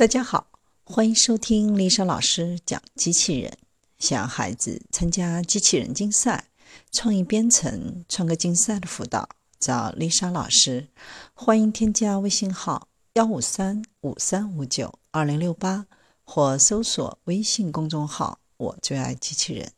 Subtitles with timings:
[0.00, 0.46] 大家好，
[0.82, 3.58] 欢迎收听丽莎老师讲机器人。
[3.98, 6.46] 想孩子参加机器人竞赛、
[6.90, 9.28] 创意编程、创客竞赛的辅导，
[9.58, 10.88] 找丽莎老师。
[11.34, 15.84] 欢迎添加微信号幺五三五三五九二零六八，
[16.24, 19.70] 或搜索微信公众号“我最爱机器人”。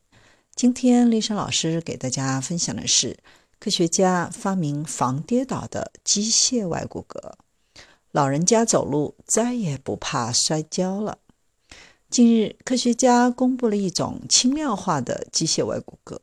[0.54, 3.18] 今天丽莎老师给大家分享的是
[3.58, 7.32] 科学家发明防跌倒的机械外骨骼。
[8.12, 11.18] 老人家走路再也不怕摔跤了。
[12.10, 16.18] 近日，科学家公布了一种轻量化的机械外骨骼，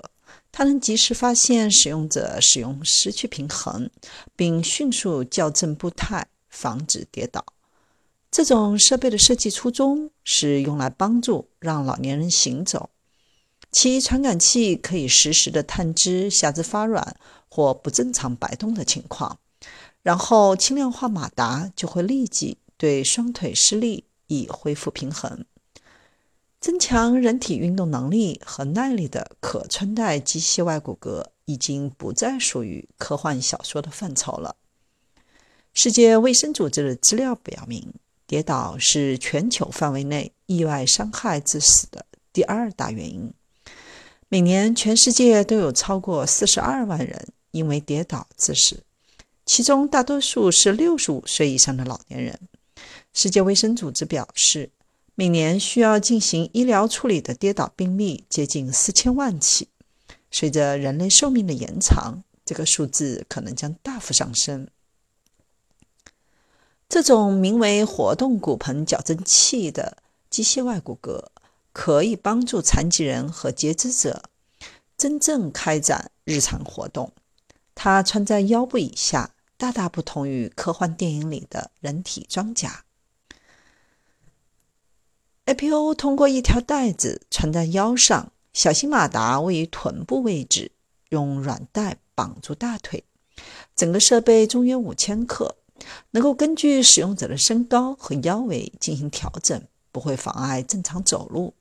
[0.52, 3.90] 它能及时发现使用者使用失去平衡，
[4.36, 7.44] 并迅速校正步态，防止跌倒。
[8.30, 12.92] 这种设备的设计初衷是用来帮助让老年人行走，
[13.72, 17.18] 其传感器可以实时的探知下肢发软
[17.50, 19.40] 或不正常摆动的情况。
[20.02, 25.46] 然后轻量化马达就会立即对双腿施力，以恢复平衡。
[26.60, 34.58] 增强人体运动能力和耐力的可穿戴机械外骨骼已经不再属于科幻小说的范畴了。
[35.74, 37.94] 世界卫生组织的资料表明，
[38.28, 43.34] 跌倒是全球范围内意外伤害致死的第二大原因。
[44.28, 48.84] 每年，全世界都有超过四十二万人因为跌倒致死。
[49.52, 52.40] 其中大多数是六十五岁以上的老年人。
[53.14, 54.70] 世界卫生组织表示，
[55.16, 59.68] 每年需要进行医疗处理的跌倒病例接近四千万起。
[60.30, 64.68] 随着人类寿命的延长，这个数字可能将大幅上升。
[66.88, 69.98] 这种名为活动骨盆矫正器的
[70.30, 71.26] 机械外骨骼，
[71.74, 74.22] 可以帮助残疾人和截肢者
[74.96, 77.12] 真正开展日常活动。
[77.74, 79.32] 它穿在腰部以下。
[79.60, 82.86] 大大不同于科幻电影里的人体装甲。
[85.48, 90.72] APO 通过一条带子穿在腰上，小型马达位于臀部位置，
[91.10, 93.04] 用软带绑住大腿。
[93.76, 95.58] 整个设备重约五千克，
[96.12, 99.62] 能够根据使用者的身高和腰围进行调整，
[99.92, 101.54] 不会妨碍正常走路。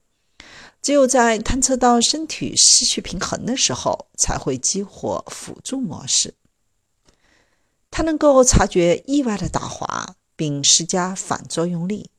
[0.81, 6.34] 只有在探测到身体失去平衡的时候，才会激活辅助模式。
[7.99, 12.13] 它能够察觉意外的打滑，并施加反作用力。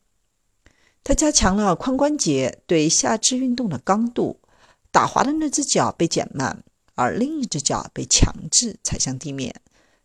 [1.06, 4.42] 它加强了髋关节对下肢运动的刚度，
[4.92, 9.56] 打滑的那只脚被减慢，而另一只脚被强制踩向地面。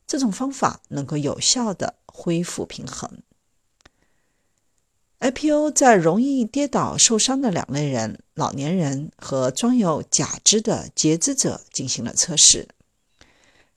[0.06, 3.10] 这种方法能够有效地恢复平衡。
[5.18, 12.68] IPO 在容易跌倒受伤的两类人——老年人和装有假肢的截肢者进行了测试。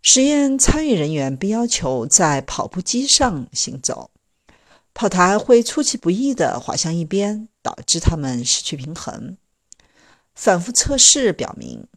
[0.01, 4.11] 实验参与人员被要求在跑步机上行走，
[4.93, 9.37] 跑台会出其不意地滑向一边，导致他们失去平衡。
[10.33, 11.87] 反复测试表明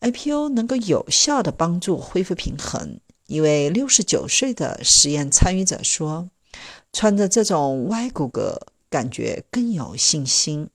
[0.00, 3.00] ，IPO 能够有效地帮助恢复平衡。
[3.28, 6.28] 一位69岁的实验参与者说
[6.92, 8.60] ：“穿着这种歪骨骼，
[8.90, 10.68] 感觉更有信心。”